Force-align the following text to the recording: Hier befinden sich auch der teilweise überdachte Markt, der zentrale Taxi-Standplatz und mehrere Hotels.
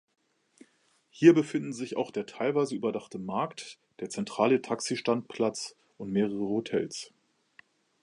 Hier 1.11 1.35
befinden 1.35 1.73
sich 1.73 1.95
auch 1.95 2.09
der 2.09 2.25
teilweise 2.25 2.73
überdachte 2.75 3.19
Markt, 3.19 3.77
der 3.99 4.09
zentrale 4.09 4.59
Taxi-Standplatz 4.63 5.75
und 5.99 6.11
mehrere 6.11 6.39
Hotels. 6.49 7.13